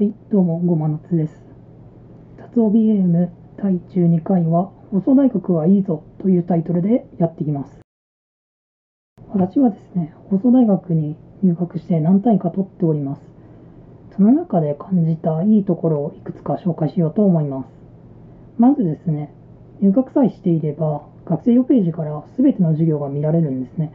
[0.00, 1.42] はい、どうも、ごまなつです。
[2.38, 3.28] 雑帯 BM
[3.58, 7.80] 第12回は、放送大学はいいぞというタイトルでやっていきます。
[9.28, 13.22] 私はですね、放送大学に入学して何単位か取っております。
[14.16, 17.68] その中で感じたいいところをいくつか紹介しようと思います。
[18.56, 19.34] まずですね、
[19.82, 23.92] 入学さえしていれば、学生用ページから全ての授業が見られるんですね。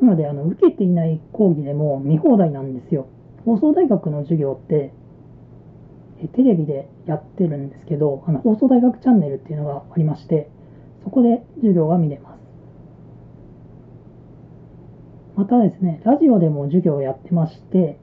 [0.00, 3.06] なので、あの受けていない講義でも見放題なんですよ。
[3.46, 4.92] 放送大学の授業って
[6.34, 10.50] テレビでやってるんですけどあの放送大学チャンネルっていうのがありまして
[11.04, 12.36] そこで授業が見れます。
[15.36, 18.00] またですねラジオでも授業をやってまして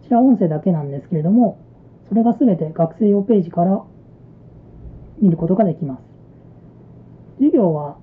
[0.00, 1.58] そちら音声だけなんですけれども
[2.08, 3.84] それが全て学生用ページから
[5.20, 6.02] 見ることができます。
[7.38, 7.98] 授業は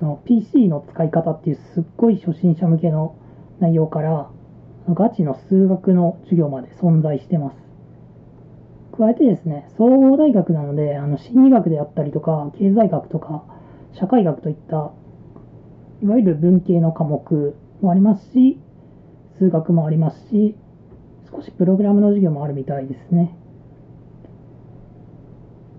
[0.00, 3.16] の PC の使い方っていうすっごい初心者向けの
[3.58, 4.30] 内容から
[4.94, 7.56] ガチの数学の授業まで存在してます。
[8.96, 13.44] 加えてですね、総合大学なので、あの心理学であったりとか、経済学とか、
[13.92, 14.92] 社会学といった、
[16.02, 18.58] いわゆる文系の科目もありますし、
[19.38, 20.56] 数学もありますし、
[21.30, 23.36] 少しプログラムの授業もあるみたいですね。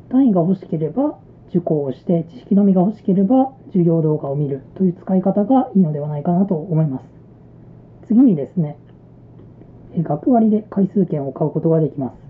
[0.10, 1.18] 単位が欲しければ
[1.50, 7.06] 受講をして、知識のみが欲しければ授業動画を見るという使い方がいいのではないかなと思います。
[8.08, 8.78] 次にですね、
[9.96, 12.28] 学割で回数券を買うことができます。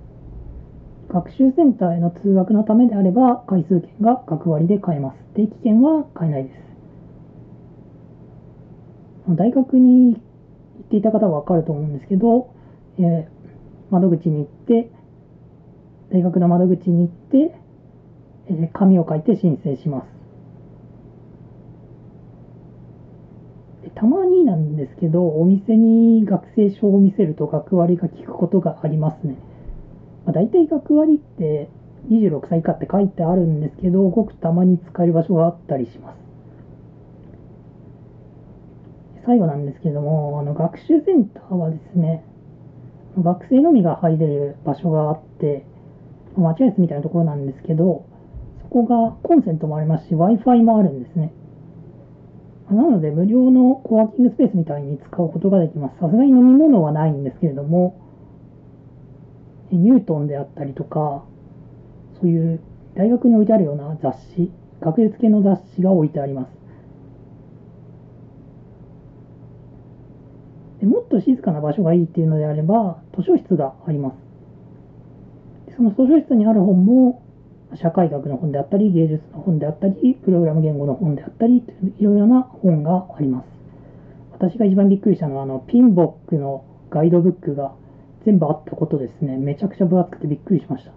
[1.09, 5.17] 学習センターへの通学のためであれば、回数券が学割で買えます。
[5.35, 6.55] 定期券は買えないです。
[9.29, 10.21] 大学に行っ
[10.89, 12.49] ていた方はわかると思うんですけど、
[12.97, 13.25] えー、
[13.89, 14.89] 窓口に行って、
[16.11, 17.55] 大学の窓口に行って、
[18.49, 20.16] えー、紙を書いて申請します。
[23.95, 29.37] たまになんですけど、お店に学生証を見せると学割が効くことがありますね。
[30.25, 31.69] まあ、大体学割って
[32.09, 36.17] 26歳以下って書いてあるんですけど、ごくたまに使える場所があったりします。
[39.25, 42.23] 最後なんですけども、あの学習センターはですね、
[43.21, 45.65] 学生のみが入れる場所があって、
[46.37, 48.05] 待合室みたいなところなんですけど、
[48.61, 51.33] そこがコンセントもありますし、Wi-Fi もあるんですね。
[52.69, 55.99] なので、無料のコワーキングスペースみたいに使うことができます。
[55.99, 57.95] さすがに飲み物はないんですけれども、
[59.71, 61.23] ニュートンであったりとか、
[62.19, 62.59] そういう
[62.95, 64.51] 大学に置いてあるような雑誌、
[64.81, 66.49] 学術系の雑誌が置いてあります。
[70.81, 74.11] でもっと静かな場所がいいっていうのであれば、図書室がありま
[75.69, 75.75] す。
[75.75, 77.21] その図書室にある本も、
[77.75, 81.63] 社会学の本であったり、芸術の本であったり、プログラム言語の本であったり、
[81.99, 83.45] いろいろな本があります。
[84.31, 87.73] 私が一番びっくりしたのは、あの、ピンボックのガイドブックが
[88.25, 89.37] 全部あったことですね。
[89.37, 90.91] めちゃくちゃ分厚くてびっくりしました。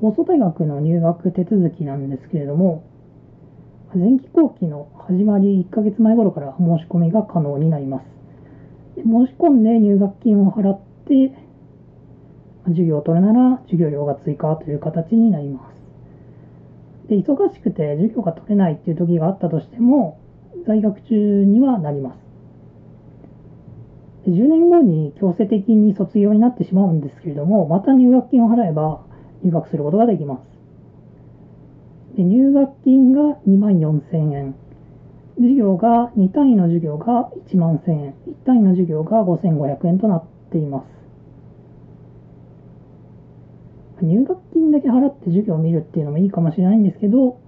[0.00, 2.84] 放送大学の入学手続きなんですけれども、
[3.94, 8.04] 前期後期の始まり1ヶ月前頃から申し込みが可能になります。
[8.96, 11.32] 申し込んで入学金を払って、
[12.68, 17.08] 授業を取るなら授業料が追加という形になります。
[17.08, 20.18] で、忙しくて授業が取れないっていう時があったとしても、
[20.66, 22.26] 在学中にはなります。
[24.28, 29.00] 10年後に強制的に卒業になってしまうんですけれども、また入学金を払えば
[29.44, 32.16] 入学することができます。
[32.16, 34.54] で入学金が2万4000円。
[35.36, 38.14] 授業が2単位の授業が1万1000円。
[38.26, 41.05] 1単位の授業が5500円となっています。
[44.02, 47.40] 入学金だけ払って授業を見るっていうのもいいかもしれないんですけど、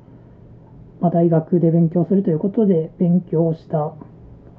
[1.01, 3.95] まあ、大学で勉強するということで勉強した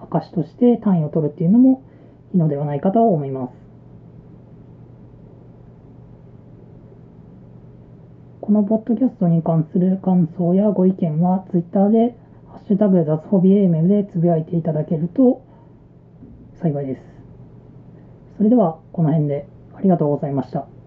[0.04, 1.84] 証として単位を取るっていうのも
[2.34, 3.54] いいのではないかと思います。
[8.42, 12.16] このポッドキャストに関する感想やご意見は Twitter で
[12.48, 15.44] ハッシュタグ雑ホビ AM でつぶやいていただけると
[16.59, 17.02] 幸いです。
[18.38, 20.78] それではこの辺でありがとうございました。